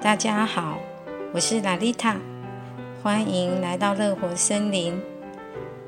[0.00, 0.78] 大家好，
[1.34, 2.16] 我是拉丽塔，
[3.02, 4.96] 欢迎来到乐活森林。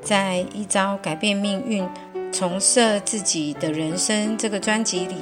[0.01, 1.87] 在一招改变命运、
[2.29, 5.15] 重设自己的人生这个专辑里，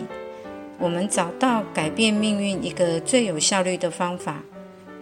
[0.80, 4.42] 我们找到改变命运一个最有效率的方法，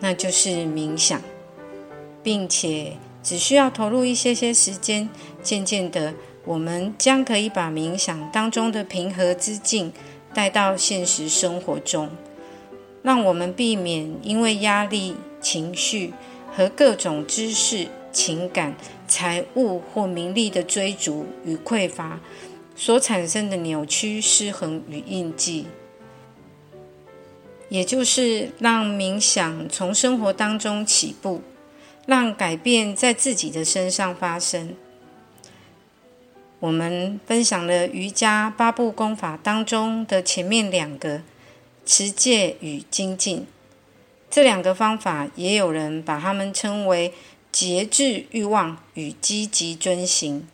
[0.01, 1.21] 那就是冥想，
[2.21, 5.07] 并且只需要投入一些些时间，
[5.41, 6.13] 渐渐的，
[6.43, 9.93] 我们将可以把冥想当中的平和之境
[10.33, 12.09] 带到现实生活中。
[13.07, 16.13] 让我们避免因为压力、情绪
[16.53, 18.75] 和各种知识、情感、
[19.07, 22.19] 财物或名利的追逐与匮乏
[22.75, 25.67] 所产生的扭曲、失衡与印记，
[27.69, 31.41] 也就是让冥想从生活当中起步，
[32.05, 34.75] 让改变在自己的身上发生。
[36.59, 41.21] 我们分享了瑜伽八部功法当中的前面两个。
[41.87, 43.47] 持戒与精进
[44.29, 47.13] 这两个方法，也有人把它们称为
[47.49, 50.45] 节制欲望与积极遵行。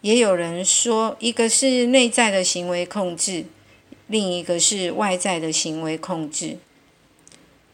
[0.00, 3.46] 也有人说，一个是内在的行为控制，
[4.06, 6.58] 另一个是外在的行为控制。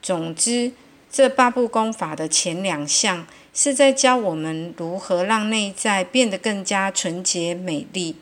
[0.01, 0.73] 总之，
[1.13, 8.17] 这八部功法的前两项是在教我们如何让内在变得更加纯洁美丽。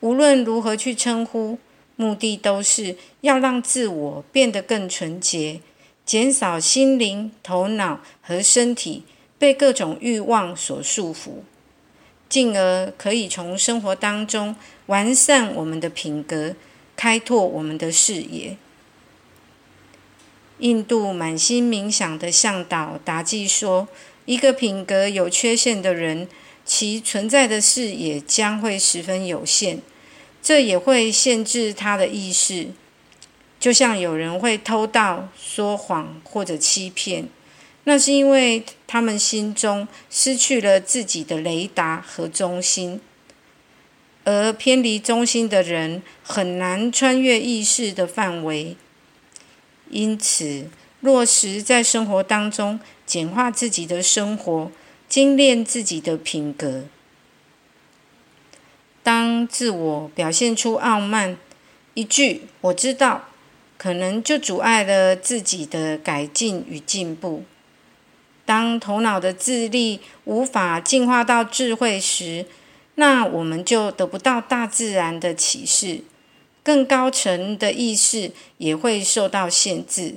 [0.00, 1.58] 无论如何去称呼。
[1.96, 5.60] 目的都是要让自我变得更纯洁，
[6.04, 9.04] 减少心灵、头脑和身体
[9.38, 11.42] 被各种欲望所束缚，
[12.28, 14.56] 进而可以从生活当中
[14.86, 16.56] 完善我们的品格，
[16.96, 18.56] 开拓我们的视野。
[20.58, 23.88] 印度满心冥想的向导达纪说
[24.24, 26.28] ：“一个品格有缺陷的人，
[26.64, 29.80] 其存在的视野将会十分有限。”
[30.44, 32.68] 这也会限制他的意识，
[33.58, 37.30] 就像有人会偷盗、说谎或者欺骗，
[37.84, 43.00] 那是因为他们心中失去了自己的雷达和中心，
[44.24, 48.76] 而偏离中心的人很难穿越意识的范围。
[49.88, 50.68] 因此，
[51.00, 54.70] 落实在生活当中，简化自己的生活，
[55.08, 56.84] 精炼自己的品格。
[59.04, 61.36] 当自我表现出傲慢，
[61.92, 63.26] 一句“我知道”，
[63.76, 67.44] 可能就阻碍了自己的改进与进步。
[68.46, 72.46] 当头脑的智力无法进化到智慧时，
[72.94, 76.00] 那我们就得不到大自然的启示，
[76.62, 80.16] 更高层的意识也会受到限制。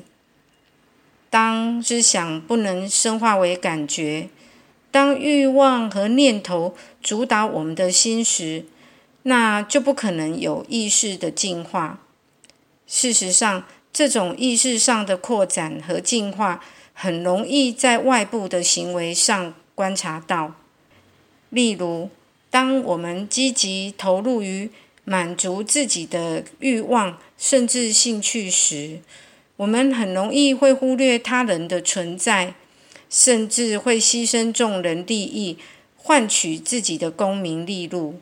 [1.29, 4.29] 当思想不能深化为感觉，
[4.91, 6.73] 当欲望和念头
[7.03, 8.63] 主导我们的心时，
[9.27, 11.99] 那就不可能有意识的进化。
[12.87, 20.55] 事实上，这种意识上的扩展和进化，很容易在外部的行为上观察到。
[21.49, 22.09] 例如，
[22.49, 24.69] 当我们积极投入于
[25.03, 29.01] 满足自己的欲望甚至兴趣时，
[29.57, 32.53] 我们很容易会忽略他人的存在，
[33.09, 35.57] 甚至会牺牲众人利益，
[35.97, 38.21] 换取自己的功名利禄。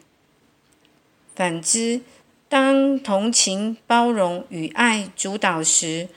[1.35, 2.01] 反之，
[2.47, 6.07] 当同情、包容与爱主导时，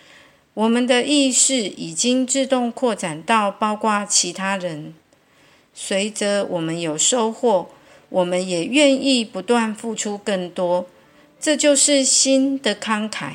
[0.55, 4.95] 我们的意识已经自动扩展到包括其他人。
[5.75, 7.69] 随着我们有收获，
[8.09, 10.87] 我们也愿意不断付出更多。
[11.41, 13.33] 这就是心的慷慨。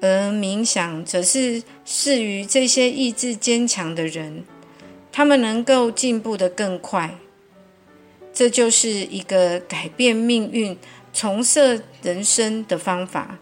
[0.00, 4.44] 而冥想则是适于这些意志坚强的人，
[5.10, 7.16] 他们能够进步得更快。
[8.38, 10.78] 这就是一个改变命运、
[11.12, 13.36] 重设人生的方法。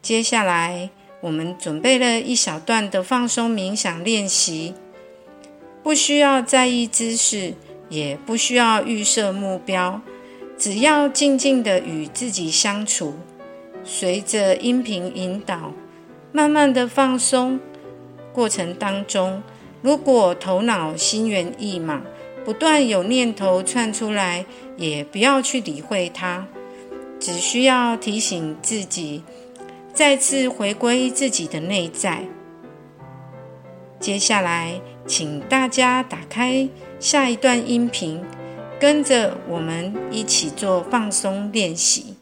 [0.00, 0.88] 接下来，
[1.20, 4.72] 我们准备了一小段的放松冥想练习，
[5.82, 7.52] 不需要在意姿势，
[7.90, 10.00] 也不需要预设目标，
[10.56, 13.12] 只要静静的与自己相处，
[13.84, 15.74] 随着音频引导，
[16.32, 17.60] 慢慢的放松。
[18.32, 19.42] 过程当中，
[19.82, 22.00] 如果头脑心猿意马，
[22.44, 24.44] 不断有念头窜出来，
[24.76, 26.46] 也不要去理会它，
[27.18, 29.22] 只需要提醒自己，
[29.92, 32.24] 再次回归自己的内在。
[33.98, 38.20] 接下来，请大家打开下一段音频，
[38.80, 42.16] 跟着我们一起做放松练习。